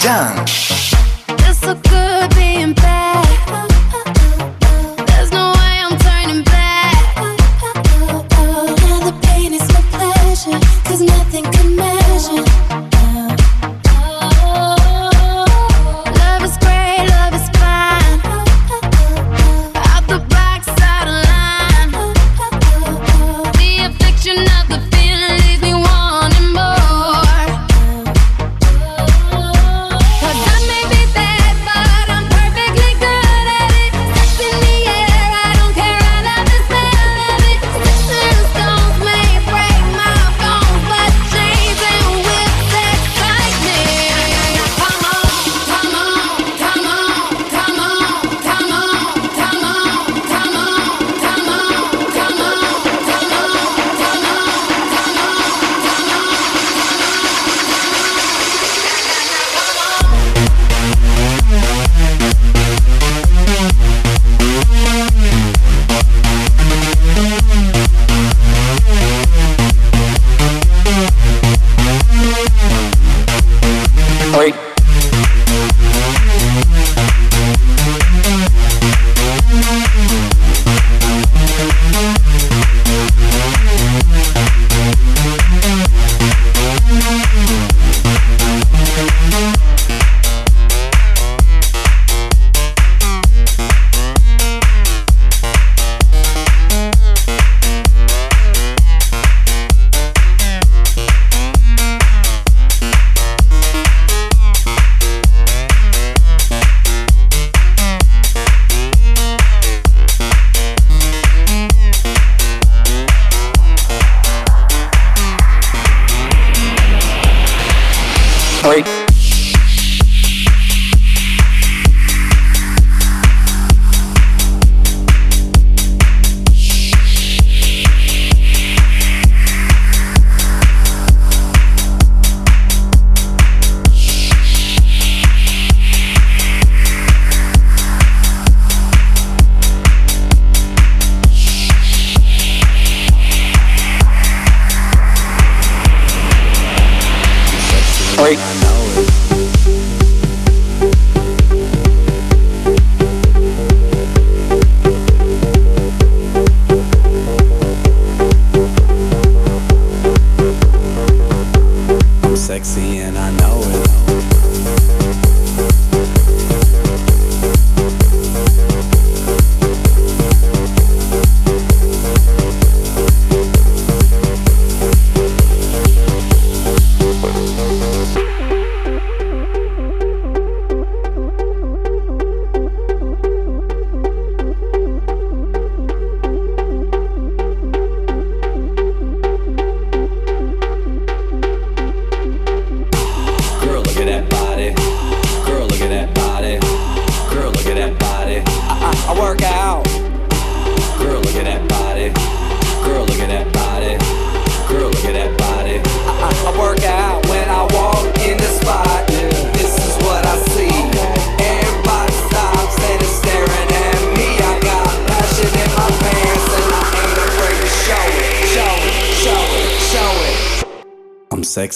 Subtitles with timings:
[0.00, 0.59] done.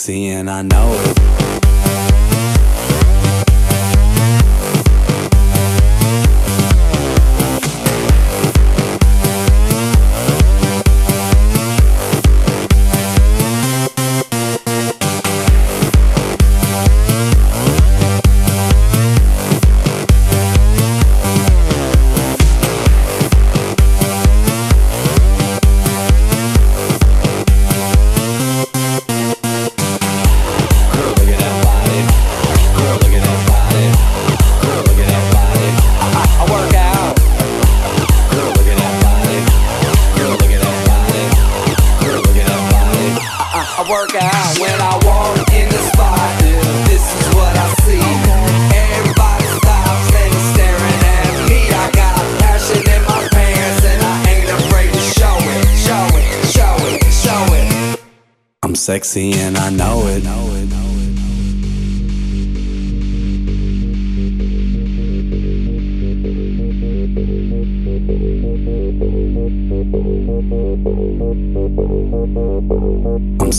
[0.06, 0.73] And I know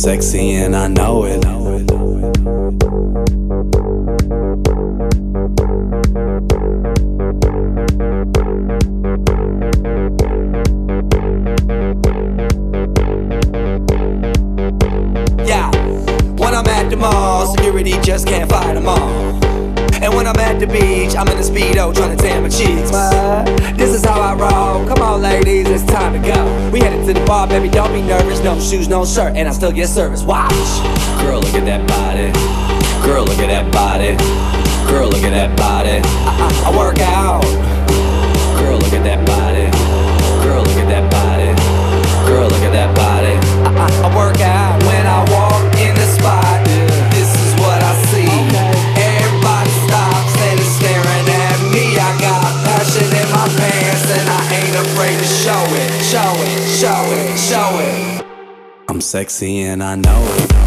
[0.05, 1.43] sexy and I know it.
[15.43, 15.71] Yeah,
[16.35, 18.99] when I'm at the mall, security just can't fight them all.
[20.03, 22.14] And when I'm at the beach, I'm in a speedo trying
[27.45, 27.69] bar, baby.
[27.69, 28.41] Don't be nervous.
[28.43, 30.23] No shoes, no shirt, and I still get service.
[30.23, 30.51] Watch.
[31.21, 32.31] Girl, look at that body.
[33.05, 34.15] Girl, look at that body.
[34.89, 36.01] Girl, look at that body.
[36.03, 37.43] I, I, I work out.
[38.59, 39.69] Girl, look at that body.
[40.43, 41.51] Girl, look at that body.
[42.27, 43.04] Girl, look at that body.
[59.15, 60.64] Sexy and I know it.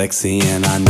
[0.00, 0.89] Sexy and I know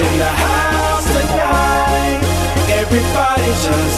[0.00, 2.18] In the house tonight.
[2.82, 3.93] Everybody just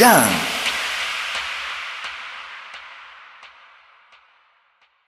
[0.00, 0.29] Jan.